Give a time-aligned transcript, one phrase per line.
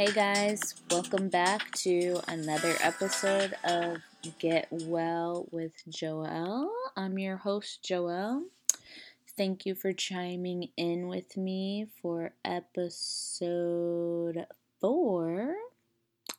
[0.00, 3.98] Hey guys, welcome back to another episode of
[4.38, 6.70] Get Well with Joelle.
[6.96, 8.44] I'm your host, Joelle.
[9.36, 14.46] Thank you for chiming in with me for episode
[14.80, 15.54] four.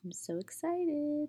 [0.04, 1.28] I'm so excited.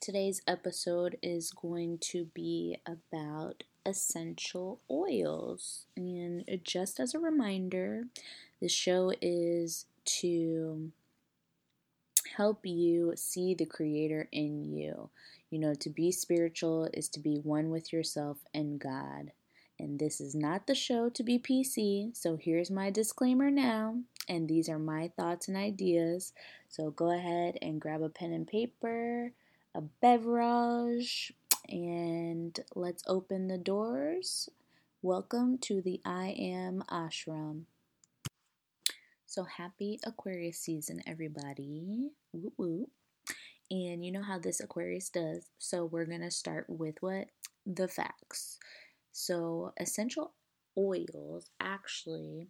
[0.00, 5.86] Today's episode is going to be about essential oils.
[5.96, 8.06] And just as a reminder,
[8.60, 10.90] the show is to
[12.38, 15.10] help you see the Creator in you.
[15.50, 19.32] You know, to be spiritual is to be one with yourself and God.
[19.76, 23.96] And this is not the show to be PC, so here's my disclaimer now.
[24.28, 26.32] And these are my thoughts and ideas.
[26.68, 29.32] So go ahead and grab a pen and paper,
[29.74, 31.32] a beverage,
[31.68, 34.48] and let's open the doors.
[35.02, 37.62] Welcome to the I Am Ashram.
[39.38, 42.10] So happy Aquarius season, everybody.
[42.32, 42.88] Woo.
[43.70, 45.46] And you know how this Aquarius does.
[45.58, 47.28] So we're going to start with what?
[47.64, 48.58] The facts.
[49.12, 50.32] So essential
[50.76, 52.48] oils actually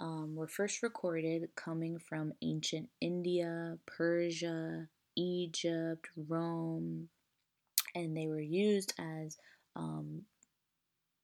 [0.00, 7.10] um, were first recorded coming from ancient India, Persia, Egypt, Rome,
[7.94, 9.36] and they were used as
[9.76, 10.22] um,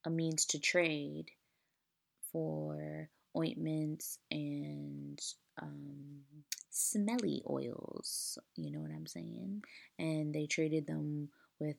[0.06, 1.32] a means to trade
[2.30, 5.20] for ointments and
[5.60, 6.20] um,
[6.70, 8.38] smelly oils.
[8.56, 9.62] You know what I'm saying?
[9.98, 11.28] And they traded them
[11.58, 11.76] with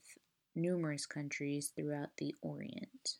[0.55, 3.17] numerous countries throughout the Orient.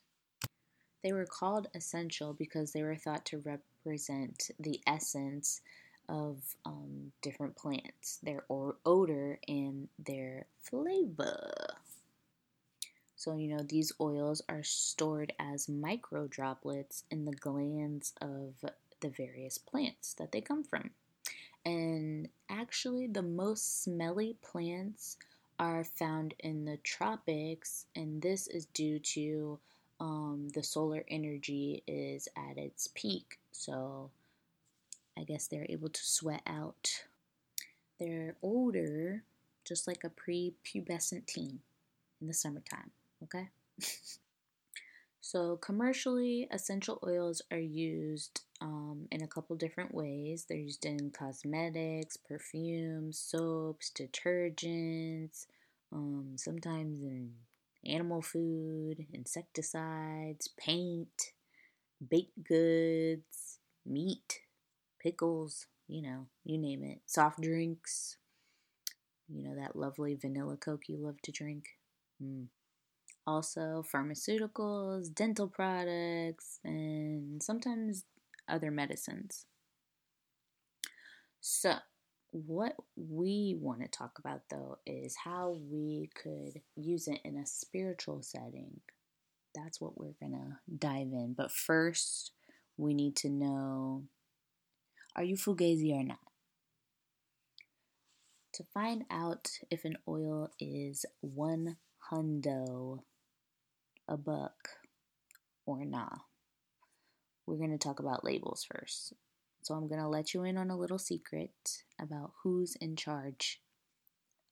[1.02, 5.60] They were called essential because they were thought to represent the essence
[6.08, 11.52] of um, different plants, their or- odor, and their flavor.
[13.22, 18.54] So, you know, these oils are stored as micro droplets in the glands of
[18.98, 20.90] the various plants that they come from.
[21.64, 25.18] And actually, the most smelly plants
[25.60, 29.60] are found in the tropics, and this is due to
[30.00, 33.38] um, the solar energy is at its peak.
[33.52, 34.10] So,
[35.16, 37.04] I guess they're able to sweat out
[38.00, 39.22] their odor
[39.64, 41.60] just like a prepubescent teen
[42.20, 42.90] in the summertime
[43.24, 43.48] okay?
[45.20, 50.46] so, commercially, essential oils are used um, in a couple different ways.
[50.48, 55.46] They're used in cosmetics, perfumes, soaps, detergents,
[55.92, 57.32] um, sometimes in
[57.84, 61.32] animal food, insecticides, paint,
[62.08, 64.40] baked goods, meat,
[65.00, 68.16] pickles, you know, you name it, soft drinks.
[69.28, 71.78] You know, that lovely vanilla Coke you love to drink.
[72.22, 72.46] Mm
[73.26, 78.04] also pharmaceuticals, dental products, and sometimes
[78.48, 79.46] other medicines.
[81.40, 81.74] So,
[82.30, 87.46] what we want to talk about though is how we could use it in a
[87.46, 88.80] spiritual setting.
[89.54, 91.34] That's what we're going to dive in.
[91.36, 92.32] But first,
[92.78, 94.04] we need to know
[95.14, 96.18] are you fugazi or not?
[98.54, 101.76] To find out if an oil is one
[102.10, 103.00] hundo
[104.12, 104.68] a buck
[105.64, 106.10] or nah.
[107.46, 109.14] We're going to talk about labels first.
[109.62, 113.60] So I'm going to let you in on a little secret about who's in charge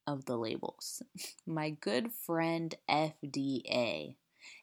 [0.07, 1.03] of the labels.
[1.47, 4.17] My good friend FDA,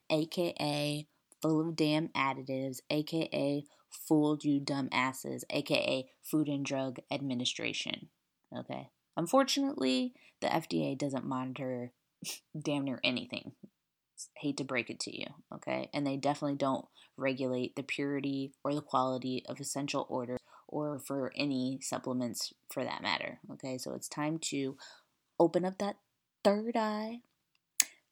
[0.09, 1.07] aka
[1.41, 8.09] full of damn additives, aka fooled you dumb asses, aka Food and Drug Administration.
[8.57, 8.90] Okay.
[9.16, 11.91] Unfortunately, the FDA doesn't monitor
[12.59, 13.52] damn near anything
[14.36, 15.90] hate to break it to you, okay?
[15.94, 16.86] And they definitely don't
[17.16, 23.02] regulate the purity or the quality of essential oils or for any supplements for that
[23.02, 23.78] matter, okay?
[23.78, 24.78] So it's time to
[25.40, 25.98] open up that
[26.44, 27.22] third eye.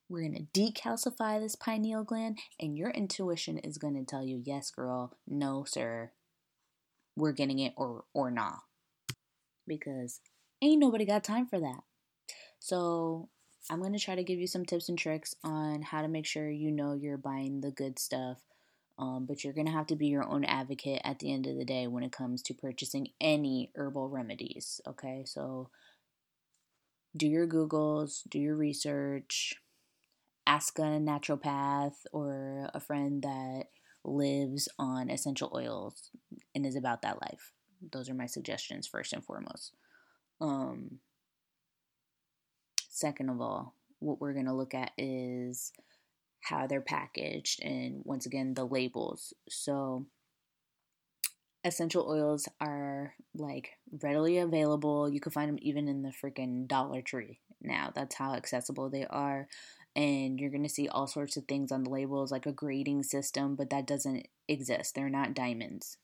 [0.07, 4.41] We're going to decalcify this pineal gland, and your intuition is going to tell you,
[4.45, 6.11] yes, girl, no, sir,
[7.15, 8.57] we're getting it, or, or nah.
[9.67, 10.21] Because
[10.61, 11.81] ain't nobody got time for that.
[12.59, 13.29] So
[13.69, 16.25] I'm going to try to give you some tips and tricks on how to make
[16.25, 18.39] sure you know you're buying the good stuff.
[18.97, 21.57] Um, but you're going to have to be your own advocate at the end of
[21.57, 24.79] the day when it comes to purchasing any herbal remedies.
[24.87, 25.69] Okay, so
[27.17, 29.55] do your Googles, do your research,
[30.47, 33.65] ask a naturopath or a friend that
[34.03, 36.11] lives on essential oils
[36.53, 37.51] and is about that life.
[37.91, 39.73] Those are my suggestions, first and foremost.
[40.39, 40.99] Um,
[42.95, 45.73] Second of all, what we're going to look at is
[46.39, 49.33] how they're packaged and once again the labels.
[49.49, 50.05] So
[51.65, 53.71] essential oils are like
[54.01, 55.09] readily available.
[55.09, 57.91] You can find them even in the freaking Dollar Tree now.
[57.93, 59.49] That's how accessible they are.
[59.93, 63.03] And you're going to see all sorts of things on the labels, like a grading
[63.03, 64.95] system, but that doesn't exist.
[64.95, 65.97] They're not diamonds.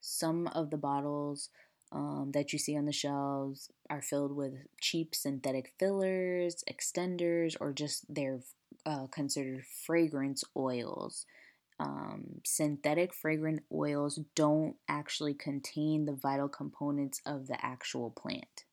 [0.00, 1.50] Some of the bottles
[1.90, 7.72] um, that you see on the shelves are filled with cheap synthetic fillers, extenders, or
[7.72, 8.40] just they're
[8.84, 11.24] uh, considered fragrance oils.
[11.80, 18.64] Um, synthetic fragrant oils don't actually contain the vital components of the actual plant.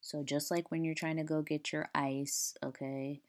[0.00, 3.20] So, just like when you're trying to go get your ice, okay,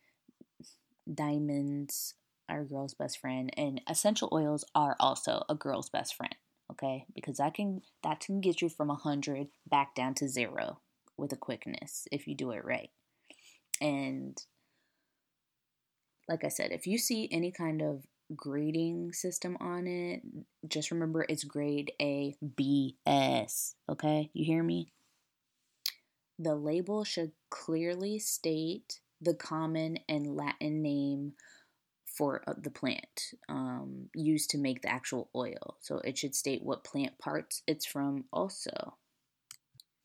[1.12, 2.14] diamonds
[2.48, 6.36] are a girl's best friend, and essential oils are also a girl's best friend
[6.72, 7.06] okay?
[7.14, 10.80] Because that can that can get you from 100 back down to 0
[11.18, 12.90] with a quickness if you do it right.
[13.82, 14.38] And
[16.28, 20.22] like I said, if you see any kind of grading system on it,
[20.68, 24.32] just remember it's grade A B S, okay?
[24.34, 24.92] You hear me?
[26.40, 31.34] The label should clearly state the common and Latin name
[32.16, 35.78] for uh, the plant um, used to make the actual oil.
[35.82, 38.96] So it should state what plant parts it's from also.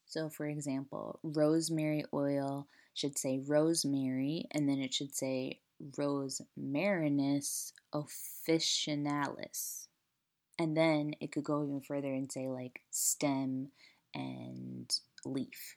[0.07, 5.61] So, for example, rosemary oil should say rosemary, and then it should say
[5.97, 9.87] Rosmarinus officinalis.
[10.59, 13.69] And then it could go even further and say like stem
[14.15, 14.93] and
[15.25, 15.77] leaf.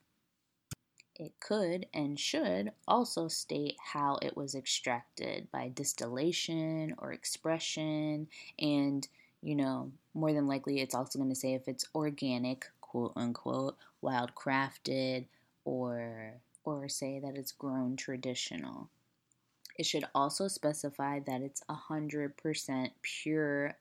[1.15, 8.27] It could and should also state how it was extracted by distillation or expression,
[8.57, 9.07] and
[9.41, 13.77] you know, more than likely, it's also going to say if it's organic, quote unquote,
[14.01, 15.25] wild crafted,
[15.65, 18.89] or or say that it's grown traditional.
[19.77, 23.75] It should also specify that it's 100% pure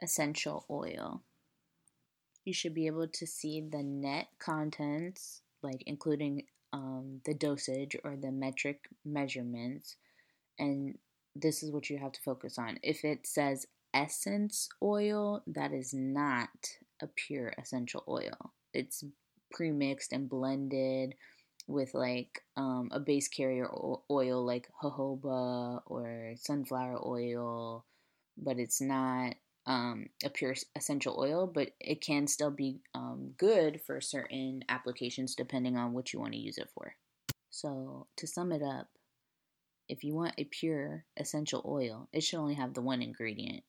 [0.00, 1.22] essential oil.
[2.44, 8.16] You should be able to see the net contents, like including um, the dosage or
[8.16, 9.96] the metric measurements,
[10.58, 10.98] and
[11.34, 12.78] this is what you have to focus on.
[12.82, 16.48] If it says essence oil, that is not
[17.00, 18.52] a pure essential oil.
[18.72, 19.04] It's
[19.50, 21.14] pre-mixed and blended
[21.66, 23.68] with like um, a base carrier
[24.10, 27.84] oil like jojoba or sunflower oil,
[28.36, 29.34] but it's not
[29.66, 35.34] um, a pure essential oil, but it can still be um, good for certain applications
[35.34, 36.94] depending on what you want to use it for.
[37.50, 38.88] So, to sum it up,
[39.88, 43.62] if you want a pure essential oil, it should only have the one ingredient,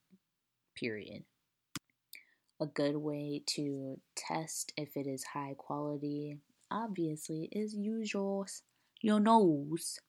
[0.75, 1.23] period.
[2.61, 6.37] A good way to test if it is high quality,
[6.71, 8.45] obviously, is use your,
[9.01, 9.99] your nose.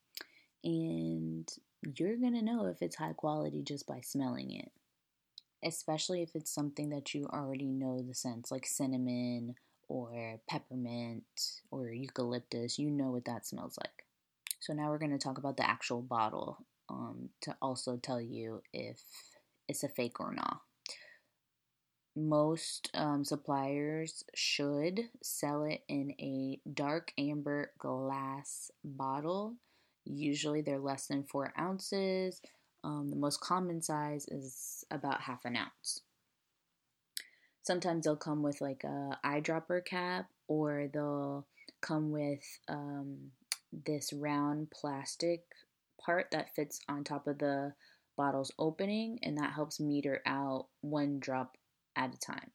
[0.63, 1.51] And
[1.97, 4.71] you're to know if it's high quality just by smelling it
[5.65, 9.55] especially if it's something that you already know the scents, like cinnamon
[9.89, 11.25] or peppermint
[11.71, 12.79] or eucalyptus.
[12.79, 14.05] You know what that smells like.
[14.61, 16.59] So now we're going to talk about the actual bottle
[16.89, 19.01] um, to also tell you if
[19.69, 20.61] it's a fake or not.
[22.17, 29.57] Most um, suppliers should sell it in a dark amber glass bottle.
[30.05, 32.41] Usually they're less than four ounces.
[32.85, 36.03] Um, the most common size is about half an ounce.
[37.63, 41.47] Sometimes they'll come with like a eyedropper cap, or they'll
[41.81, 43.31] come with um,
[43.87, 45.45] this round plastic
[45.99, 47.73] part that fits on top of the
[48.19, 51.57] bottle's opening, and that helps meter out one drop
[51.97, 52.51] at a time.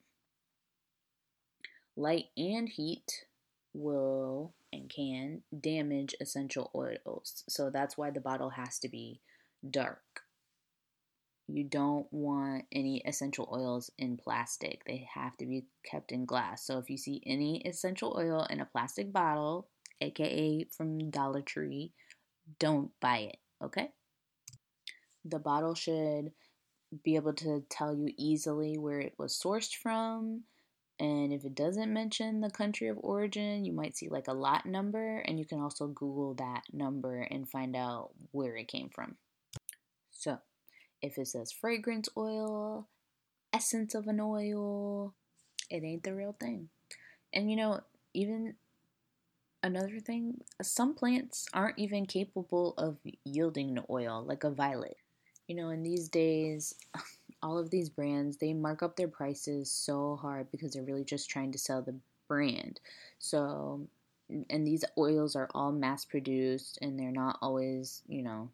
[1.96, 3.26] Light and heat
[3.74, 9.22] will and can damage essential oils, so that's why the bottle has to be
[9.68, 10.02] dark.
[11.48, 14.84] You don't want any essential oils in plastic.
[14.86, 16.64] They have to be kept in glass.
[16.64, 19.68] So if you see any essential oil in a plastic bottle,
[20.00, 21.92] aka from Dollar Tree,
[22.60, 23.90] don't buy it, okay?
[25.26, 26.32] The bottle should
[27.04, 30.44] be able to tell you easily where it was sourced from.
[31.00, 34.66] And if it doesn't mention the country of origin, you might see like a lot
[34.66, 39.16] number, and you can also Google that number and find out where it came from.
[40.20, 40.40] So,
[41.02, 42.88] if it says fragrance oil,
[43.54, 45.14] essence of an oil,
[45.70, 46.70] it ain't the real thing.
[47.34, 47.82] And you know,
[48.14, 48.56] even
[49.64, 54.98] another thing, some plants aren't even capable of yielding the oil, like a violet.
[55.48, 56.76] You know, in these days,
[57.42, 61.30] all of these brands, they mark up their prices so hard because they're really just
[61.30, 61.96] trying to sell the
[62.28, 62.82] brand.
[63.20, 63.88] So,
[64.50, 68.50] and these oils are all mass produced and they're not always, you know,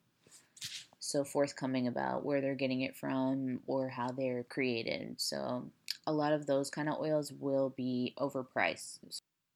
[1.06, 5.16] so forthcoming about where they're getting it from or how they're created.
[5.18, 5.66] So
[6.08, 9.00] a lot of those kind of oils will be overpriced.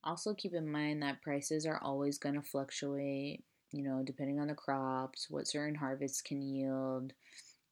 [0.04, 4.48] Also, keep in mind that prices are always going to fluctuate, you know, depending on
[4.48, 7.14] the crops, what certain harvests can yield,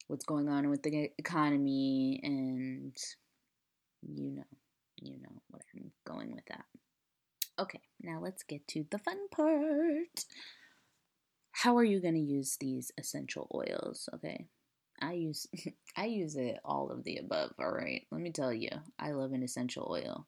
[0.07, 2.97] what's going on with the economy, and
[4.01, 4.43] you know,
[5.01, 6.65] you know what I'm going with that.
[7.59, 10.25] Okay, now let's get to the fun part.
[11.57, 14.07] How are you going to use these essential oils?
[14.13, 14.45] Okay,
[15.01, 15.47] I use
[15.97, 18.03] I use it all of the above, all right?
[18.11, 20.27] Let me tell you, I love an essential oil.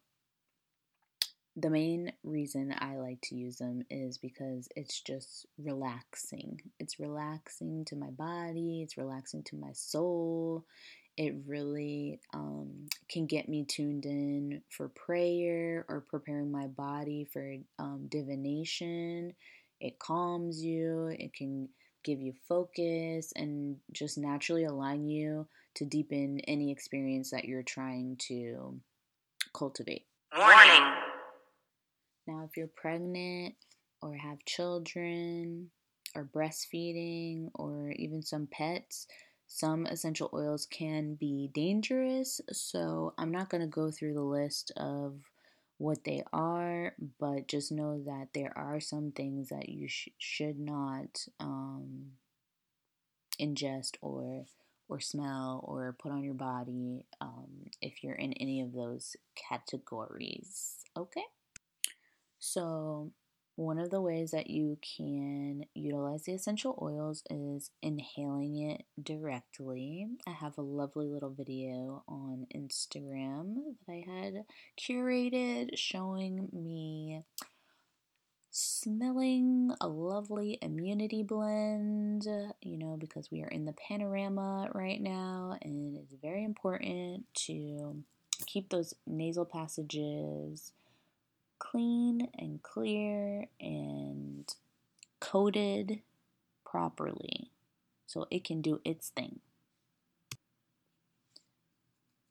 [1.56, 6.62] The main reason I like to use them is because it's just relaxing.
[6.80, 10.66] It's relaxing to my body, it's relaxing to my soul.
[11.16, 17.56] It really um, can get me tuned in for prayer or preparing my body for
[17.78, 19.36] um, divination.
[19.80, 21.70] It calms you, it can
[22.04, 28.18] give you focus and just naturally align you to deepen any experience that you're trying
[28.28, 28.80] to
[29.54, 30.06] cultivate.
[30.38, 30.94] Warning!
[32.28, 33.56] Now, if you're pregnant
[34.02, 35.72] or have children
[36.16, 39.08] or breastfeeding or even some pets,
[39.48, 42.40] some essential oils can be dangerous.
[42.52, 45.16] So, I'm not going to go through the list of
[45.80, 50.60] what they are, but just know that there are some things that you sh- should
[50.60, 52.12] not um,
[53.42, 54.46] ingest or
[54.90, 60.78] or smell or put on your body um, if you're in any of those categories.
[60.98, 61.24] Okay,
[62.40, 63.12] so
[63.60, 70.08] one of the ways that you can utilize the essential oils is inhaling it directly.
[70.26, 74.46] I have a lovely little video on Instagram that I had
[74.80, 77.24] curated showing me
[78.50, 82.24] smelling a lovely immunity blend,
[82.62, 88.06] you know, because we are in the panorama right now, and it's very important to
[88.46, 90.72] keep those nasal passages
[91.60, 94.54] clean and clear and
[95.20, 96.00] coated
[96.66, 97.52] properly
[98.08, 99.40] so it can do its thing.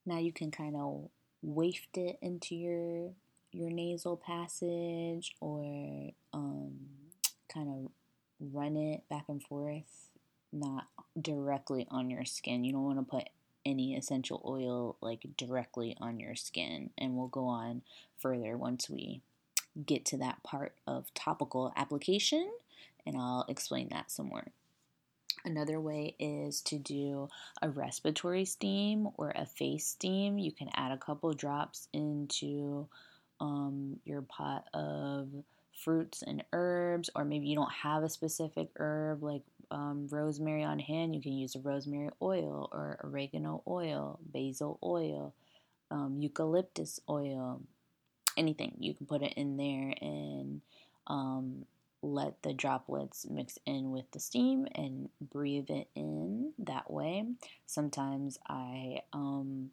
[0.05, 1.11] Now you can kind of
[1.43, 3.13] waft it into your
[3.53, 6.73] your nasal passage or um,
[7.53, 7.91] kind of
[8.41, 10.11] run it back and forth,
[10.53, 10.87] not
[11.21, 12.65] directly on your skin.
[12.65, 13.29] You don't want to put
[13.69, 17.83] any essential oil like directly on your skin, and we'll go on
[18.19, 19.21] further once we
[19.87, 22.51] get to that part of topical application,
[23.07, 24.49] and I'll explain that some more.
[25.45, 27.29] Another way is to do
[27.63, 30.39] a respiratory steam or a face steam.
[30.39, 32.89] You can add a couple drops into
[33.41, 35.29] um, your pot of
[35.73, 40.79] fruits and herbs, or maybe you don't have a specific herb like um, rosemary on
[40.79, 41.15] hand.
[41.15, 45.35] You can use a rosemary oil or oregano oil, basil oil,
[45.91, 47.63] um, eucalyptus oil,
[48.37, 48.75] anything.
[48.79, 50.61] You can put it in there and
[51.07, 51.67] um,
[52.03, 57.25] let the droplets mix in with the steam and breathe it in that way.
[57.67, 59.71] Sometimes I um,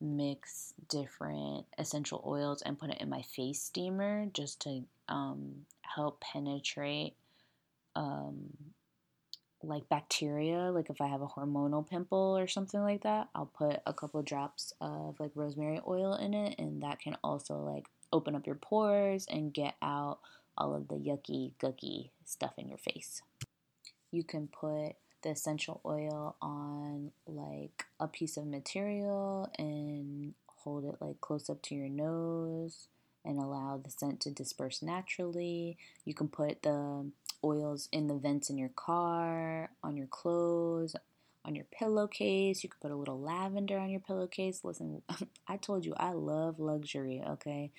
[0.00, 6.20] mix different essential oils and put it in my face steamer just to um, help
[6.20, 7.14] penetrate
[7.94, 8.50] um,
[9.62, 10.70] like bacteria.
[10.70, 14.22] Like if I have a hormonal pimple or something like that, I'll put a couple
[14.22, 18.56] drops of like rosemary oil in it, and that can also like open up your
[18.56, 20.18] pores and get out
[20.56, 23.22] all of the yucky, gooky stuff in your face.
[24.10, 30.96] You can put the essential oil on like a piece of material and hold it
[31.00, 32.88] like close up to your nose
[33.24, 35.76] and allow the scent to disperse naturally.
[36.04, 37.10] You can put the
[37.44, 40.96] oils in the vents in your car, on your clothes,
[41.44, 42.62] on your pillowcase.
[42.62, 44.60] You could put a little lavender on your pillowcase.
[44.64, 45.02] Listen,
[45.48, 47.70] I told you I love luxury, okay?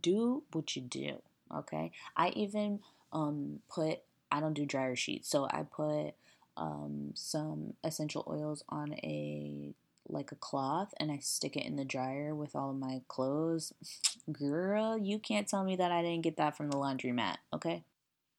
[0.00, 1.16] Do what you do,
[1.54, 1.92] okay?
[2.16, 2.80] I even
[3.12, 6.14] um put I don't do dryer sheets, so I put
[6.56, 9.74] um some essential oils on a
[10.08, 13.72] like a cloth and I stick it in the dryer with all of my clothes.
[14.30, 17.84] Girl, you can't tell me that I didn't get that from the laundromat, okay?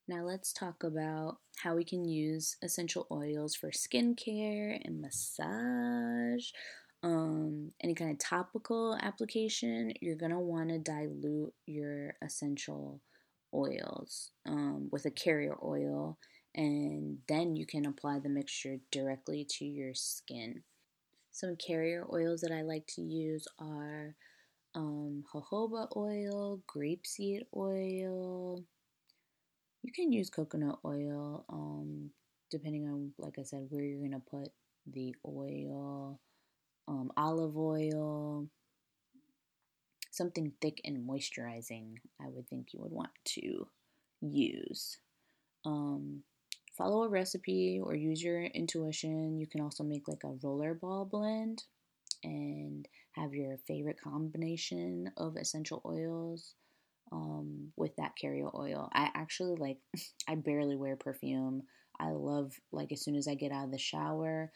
[0.07, 6.49] Now let's talk about how we can use essential oils for skincare and massage.
[7.03, 12.99] Um, any kind of topical application, you're gonna want to dilute your essential
[13.53, 16.17] oils um, with a carrier oil,
[16.53, 20.63] and then you can apply the mixture directly to your skin.
[21.31, 24.15] Some carrier oils that I like to use are
[24.75, 28.63] um, jojoba oil, grapeseed oil,
[29.83, 32.09] you can use coconut oil, um,
[32.49, 34.49] depending on, like I said, where you're gonna put
[34.87, 36.19] the oil,
[36.87, 38.47] um, olive oil.
[40.11, 43.67] something thick and moisturizing, I would think you would want to
[44.21, 44.99] use.
[45.65, 46.23] Um,
[46.77, 49.39] follow a recipe or use your intuition.
[49.39, 51.63] You can also make like a rollerball blend
[52.23, 56.55] and have your favorite combination of essential oils
[57.13, 58.89] um, with that carrier oil.
[58.91, 59.77] I actually like,
[60.27, 61.63] I barely wear perfume.
[61.99, 64.51] I love, like, as soon as I get out of the shower,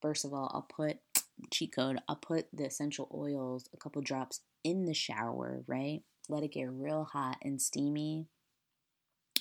[0.00, 0.96] first of all, I'll put,
[1.52, 6.00] cheat code, I'll put the essential oils, a couple drops in the shower, right?
[6.28, 8.26] Let it get real hot and steamy.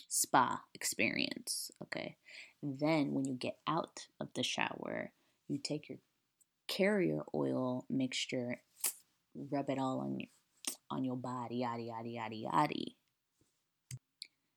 [0.09, 2.17] Spa experience, okay?
[2.61, 5.11] Then, when you get out of the shower,
[5.47, 5.99] you take your
[6.67, 8.61] carrier oil mixture,
[9.35, 10.27] rub it all on your
[10.89, 12.85] on your body, yada yada yada yada.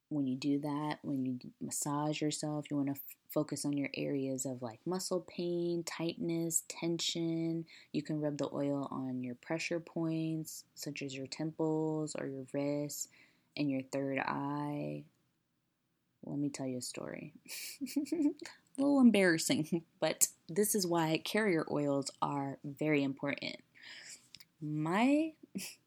[0.08, 3.88] When you do that, when you massage yourself, you want to f- focus on your
[3.94, 7.64] areas of like muscle pain, tightness, tension.
[7.92, 12.44] You can rub the oil on your pressure points, such as your temples or your
[12.52, 13.08] wrists
[13.56, 15.04] and your third eye.
[16.24, 17.32] Let me tell you a story.
[17.96, 23.56] a little embarrassing, but this is why carrier oils are very important.
[24.60, 25.32] My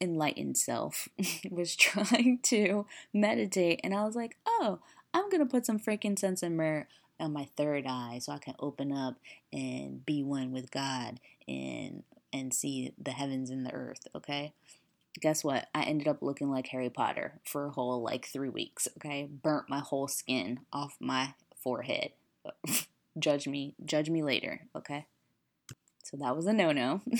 [0.00, 1.08] enlightened self
[1.50, 4.80] was trying to meditate, and I was like, oh,
[5.14, 6.86] I'm gonna put some frankincense and myrrh
[7.18, 9.16] on my third eye so I can open up
[9.52, 14.52] and be one with God and and see the heavens and the earth, okay?
[15.20, 15.68] Guess what?
[15.74, 19.26] I ended up looking like Harry Potter for a whole like 3 weeks, okay?
[19.30, 22.10] Burnt my whole skin off my forehead.
[23.18, 25.06] judge me, judge me later, okay?
[26.04, 27.00] So that was a no-no.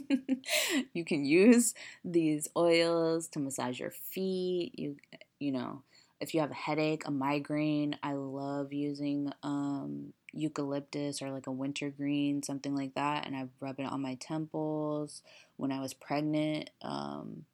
[0.94, 4.72] you can use these oils to massage your feet.
[4.78, 4.96] You
[5.38, 5.82] you know,
[6.20, 11.52] if you have a headache, a migraine, I love using um, eucalyptus or like a
[11.52, 15.22] wintergreen, something like that, and I rub it on my temples.
[15.56, 17.44] When I was pregnant, um,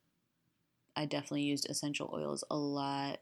[0.95, 3.19] I definitely used essential oils a lot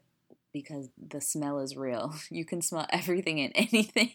[0.52, 2.14] because the smell is real.
[2.30, 4.12] You can smell everything and anything.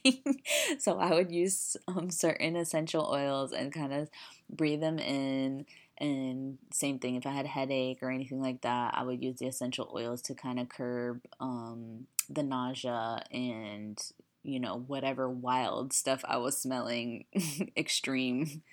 [0.79, 4.09] so I would use um, certain essential oils and kind of
[4.49, 5.65] breathe them in.
[5.97, 9.37] And same thing, if I had a headache or anything like that, I would use
[9.37, 13.99] the essential oils to kind of curb um, the nausea and,
[14.43, 17.25] you know, whatever wild stuff I was smelling
[17.77, 18.63] extreme,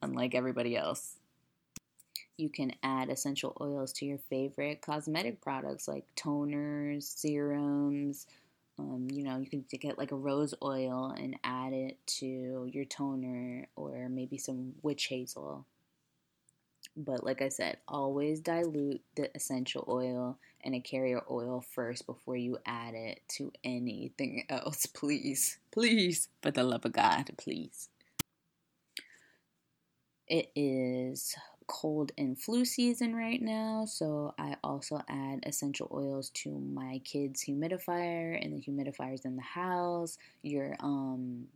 [0.00, 1.16] unlike everybody else
[2.42, 8.26] you can add essential oils to your favorite cosmetic products like toners, serums.
[8.78, 12.84] Um, you know, you can get like a rose oil and add it to your
[12.84, 15.64] toner or maybe some witch hazel.
[16.96, 22.36] But like I said, always dilute the essential oil and a carrier oil first before
[22.36, 25.58] you add it to anything else, please.
[25.70, 27.88] Please, for the love of God, please.
[30.28, 36.50] It is cold and flu season right now, so I also add essential oils to
[36.50, 41.46] my kids' humidifier and the humidifiers in the house, your um,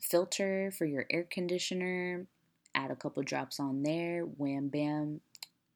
[0.00, 2.26] filter for your air conditioner,
[2.74, 5.20] add a couple drops on there, wham bam,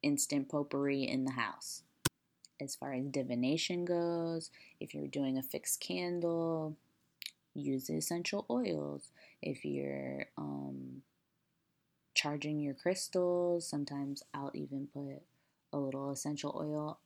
[0.03, 1.83] instant potpourri in the house.
[2.59, 6.75] As far as divination goes, if you're doing a fixed candle,
[7.55, 9.09] use the essential oils.
[9.41, 11.01] If you're um,
[12.13, 13.67] charging your crystals.
[13.67, 15.21] Sometimes I'll even put
[15.73, 16.99] a little essential oil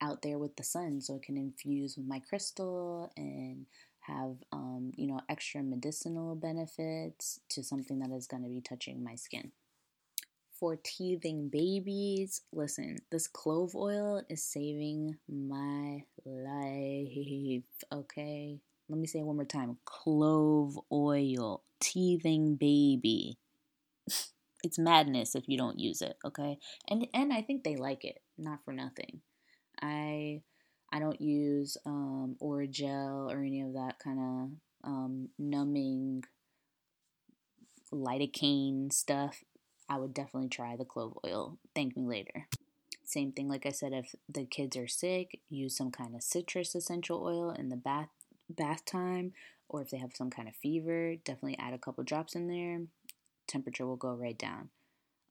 [0.00, 3.66] out there with the sun so it can infuse with my crystal and
[4.00, 9.02] have um, you know extra medicinal benefits to something that is going to be touching
[9.02, 9.52] my skin.
[10.52, 18.60] For teething babies listen this clove oil is saving my life okay?
[18.88, 19.78] Let me say it one more time.
[19.84, 23.38] Clove oil teething baby
[24.64, 26.58] it's madness if you don't use it, okay?
[26.88, 29.20] And and I think they like it, not for nothing.
[29.80, 30.42] I
[30.92, 34.50] I don't use um Orajel or any of that kind of
[34.84, 36.24] um, numbing
[37.92, 39.42] lidocaine stuff.
[39.88, 41.58] I would definitely try the clove oil.
[41.74, 42.48] Thank me later.
[43.04, 46.74] Same thing, like I said, if the kids are sick, use some kind of citrus
[46.74, 48.08] essential oil in the bath
[48.48, 49.32] bath time,
[49.68, 52.80] or if they have some kind of fever, definitely add a couple drops in there
[53.46, 54.70] temperature will go right down.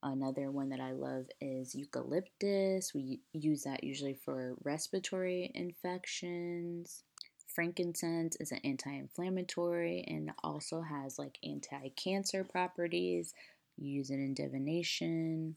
[0.04, 2.93] Another one that I love is eucalyptus.
[2.93, 7.04] We use that usually for respiratory infections.
[7.47, 13.34] Frankincense is an anti inflammatory and also has like anti cancer properties.
[13.78, 15.56] You use it in divination.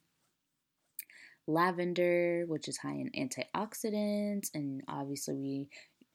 [1.49, 5.69] Lavender, which is high in antioxidants, and obviously we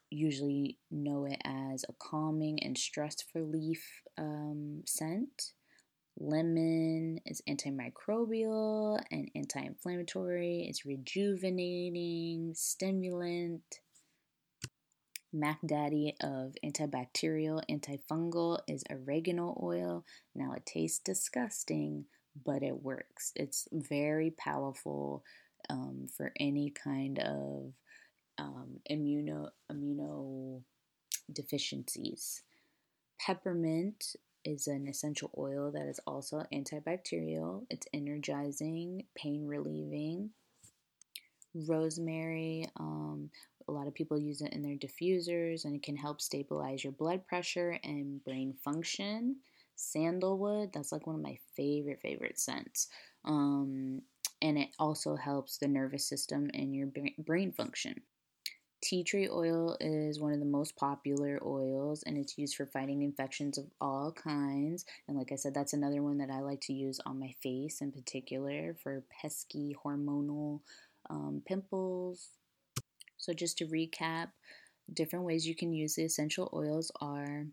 [0.10, 5.54] usually know it as a calming and stress relief um, scent
[6.19, 13.80] Lemon is antimicrobial and anti inflammatory, it's rejuvenating, stimulant.
[15.34, 20.06] Mac Daddy of antibacterial, antifungal is oregano oil.
[20.36, 22.06] Now it tastes disgusting,
[22.45, 23.32] but it works.
[23.38, 25.24] It's very powerful
[25.69, 27.74] um, for any kind of
[28.38, 30.63] um, immuno immuno
[31.32, 32.41] deficiencies.
[33.19, 37.65] Peppermint is an essential oil that is also antibacterial.
[37.69, 40.32] It's energizing, pain relieving.
[41.54, 43.30] Rosemary, um,
[43.67, 46.93] a lot of people use it in their diffusers and it can help stabilize your
[46.93, 49.38] blood pressure and brain function.
[49.75, 52.88] Sandalwood, that's like one of my favorite, favorite scents.
[53.25, 54.01] Um,
[54.41, 56.88] and it also helps the nervous system and your
[57.19, 58.01] brain function.
[58.82, 63.04] Tea tree oil is one of the most popular oils and it's used for fighting
[63.04, 64.86] infections of all kinds.
[65.08, 67.82] And like I said, that's another one that I like to use on my face
[67.82, 70.62] in particular for pesky hormonal
[71.12, 72.30] um, pimples.
[73.17, 74.30] So, just to recap,
[74.91, 77.46] different ways you can use the essential oils are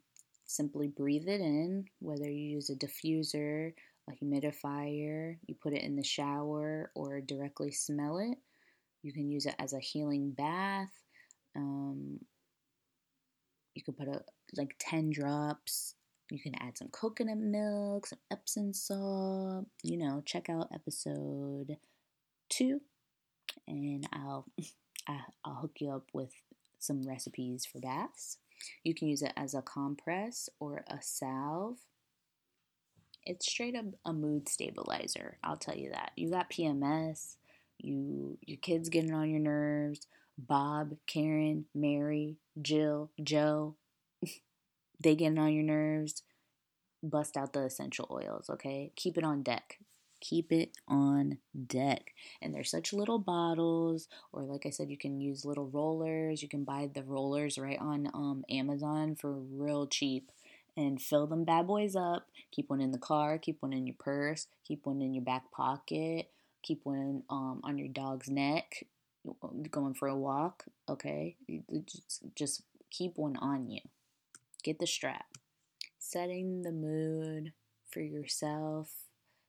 [0.46, 3.74] simply breathe it in, whether you use a diffuser,
[4.08, 8.38] a humidifier, you put it in the shower, or directly smell it.
[9.02, 10.88] You can use it as a healing bath
[11.58, 12.20] um,
[13.74, 14.22] you could put a,
[14.56, 15.94] like 10 drops.
[16.30, 19.66] You can add some coconut milk, some Epsom salt.
[19.82, 21.76] You know, check out episode
[22.50, 22.80] two,
[23.66, 24.46] and I'll
[25.44, 26.34] I'll hook you up with
[26.78, 28.38] some recipes for baths.
[28.84, 31.78] You can use it as a compress or a salve.
[33.24, 35.38] It's straight up a mood stabilizer.
[35.42, 36.12] I'll tell you that.
[36.16, 37.36] You got PMS.
[37.78, 40.06] You your kids getting on your nerves
[40.38, 43.74] Bob, Karen, Mary, Jill, Joe,
[45.00, 46.22] they getting on your nerves,
[47.02, 48.92] bust out the essential oils, okay?
[48.94, 49.78] Keep it on deck.
[50.20, 52.14] Keep it on deck.
[52.40, 56.42] And they're such little bottles, or like I said, you can use little rollers.
[56.42, 60.30] You can buy the rollers right on um, Amazon for real cheap
[60.76, 62.26] and fill them bad boys up.
[62.52, 65.50] Keep one in the car, keep one in your purse, keep one in your back
[65.50, 66.30] pocket,
[66.62, 68.84] keep one um, on your dog's neck
[69.70, 71.36] going for a walk, okay?
[72.34, 73.80] Just, keep one on you.
[74.64, 75.26] Get the strap.
[75.98, 77.52] Setting the mood
[77.90, 78.90] for yourself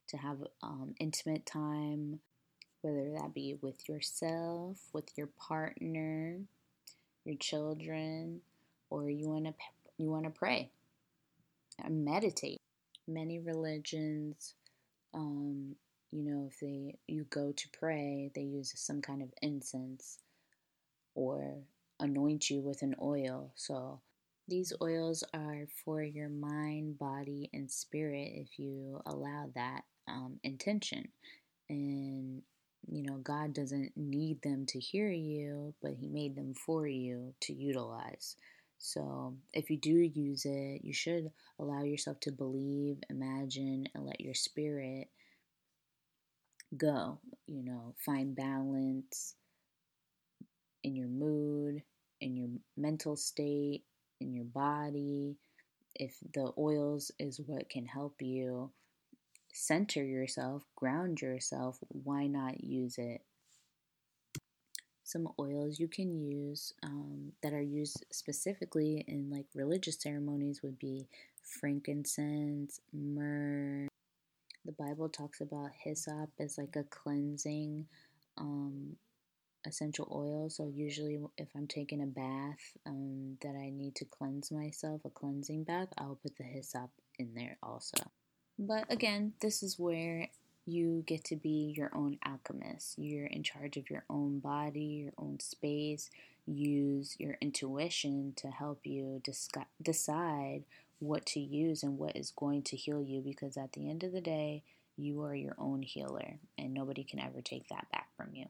[0.09, 2.19] to have um, intimate time,
[2.81, 6.39] whether that be with yourself, with your partner,
[7.23, 8.41] your children,
[8.89, 9.53] or you want to
[9.97, 10.71] you want to pray
[11.87, 12.61] meditate.
[13.07, 14.53] Many religions
[15.13, 15.75] um,
[16.11, 20.19] you know, if they you go to pray, they use some kind of incense
[21.15, 21.57] or
[21.99, 23.51] anoint you with an oil.
[23.55, 24.01] So
[24.47, 31.09] these oils are for your mind, body, and spirit if you allow that um, intention.
[31.69, 32.41] And
[32.91, 37.33] you know, God doesn't need them to hear you, but He made them for you
[37.41, 38.35] to utilize.
[38.79, 44.21] So, if you do use it, you should allow yourself to believe, imagine, and let
[44.21, 45.09] your spirit
[46.77, 47.19] go.
[47.47, 49.35] You know, find balance
[50.83, 51.83] in your mood,
[52.21, 53.83] in your mental state,
[54.19, 55.37] in your body.
[55.95, 58.71] If the oils is what can help you
[59.51, 63.21] center yourself, ground yourself, why not use it?
[65.03, 70.77] Some oils you can use um, that are used specifically in like religious ceremonies would
[70.77, 71.07] be
[71.41, 73.87] frankincense, myrrh,
[74.65, 77.85] the Bible talks about hyssop as like a cleansing
[78.37, 78.95] um,
[79.65, 80.49] essential oil.
[80.49, 85.09] So usually, if I'm taking a bath um, that I need to cleanse myself, a
[85.09, 87.97] cleansing bath, I'll put the hyssop in there also.
[88.57, 90.27] But again, this is where
[90.65, 92.97] you get to be your own alchemist.
[92.97, 96.09] You're in charge of your own body, your own space.
[96.45, 99.21] Use your intuition to help you
[99.81, 100.63] decide
[100.99, 104.11] what to use and what is going to heal you because at the end of
[104.11, 104.63] the day,
[104.97, 108.45] you are your own healer and nobody can ever take that back from you.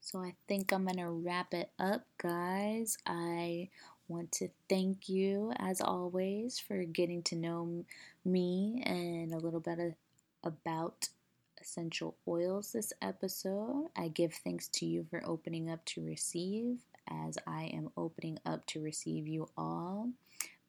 [0.00, 2.96] So I think I'm going to wrap it up, guys.
[3.06, 3.68] I
[4.08, 7.84] want to thank you, as always, for getting to know
[8.24, 9.94] me and a little bit of,
[10.42, 11.08] about
[11.60, 13.88] essential oils this episode.
[13.94, 18.66] I give thanks to you for opening up to receive, as I am opening up
[18.68, 20.08] to receive you all.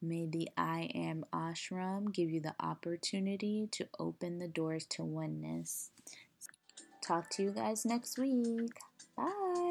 [0.02, 5.90] May the I Am Ashram give you the opportunity to open the doors to oneness.
[7.00, 8.72] Talk to you guys next week.
[9.16, 9.61] Bye.